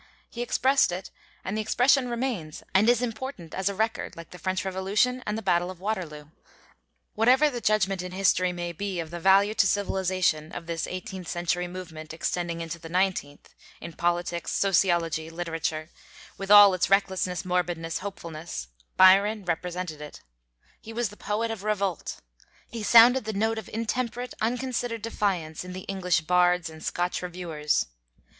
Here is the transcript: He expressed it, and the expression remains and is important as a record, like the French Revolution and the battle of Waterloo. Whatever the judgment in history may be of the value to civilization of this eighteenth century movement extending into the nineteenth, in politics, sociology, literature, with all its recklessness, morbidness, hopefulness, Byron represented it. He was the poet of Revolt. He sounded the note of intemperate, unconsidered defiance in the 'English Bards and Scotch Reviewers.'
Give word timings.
He 0.31 0.41
expressed 0.41 0.91
it, 0.91 1.11
and 1.45 1.55
the 1.55 1.61
expression 1.61 2.09
remains 2.09 2.63
and 2.73 2.89
is 2.89 3.03
important 3.03 3.53
as 3.53 3.69
a 3.69 3.75
record, 3.75 4.15
like 4.17 4.31
the 4.31 4.39
French 4.39 4.65
Revolution 4.65 5.21
and 5.27 5.37
the 5.37 5.43
battle 5.43 5.69
of 5.69 5.79
Waterloo. 5.79 6.29
Whatever 7.13 7.51
the 7.51 7.61
judgment 7.61 8.01
in 8.01 8.11
history 8.11 8.51
may 8.51 8.71
be 8.71 8.99
of 8.99 9.11
the 9.11 9.19
value 9.19 9.53
to 9.53 9.67
civilization 9.67 10.51
of 10.53 10.65
this 10.65 10.87
eighteenth 10.87 11.27
century 11.27 11.67
movement 11.67 12.15
extending 12.15 12.61
into 12.61 12.79
the 12.79 12.89
nineteenth, 12.89 13.53
in 13.79 13.93
politics, 13.93 14.49
sociology, 14.51 15.29
literature, 15.29 15.91
with 16.35 16.49
all 16.49 16.73
its 16.73 16.89
recklessness, 16.89 17.45
morbidness, 17.45 17.99
hopefulness, 17.99 18.69
Byron 18.97 19.45
represented 19.45 20.01
it. 20.01 20.21
He 20.81 20.91
was 20.93 21.09
the 21.09 21.15
poet 21.15 21.51
of 21.51 21.63
Revolt. 21.63 22.21
He 22.67 22.81
sounded 22.81 23.25
the 23.25 23.33
note 23.33 23.59
of 23.59 23.69
intemperate, 23.69 24.33
unconsidered 24.41 25.03
defiance 25.03 25.63
in 25.63 25.73
the 25.73 25.81
'English 25.81 26.21
Bards 26.21 26.71
and 26.71 26.83
Scotch 26.83 27.21
Reviewers.' 27.21 27.85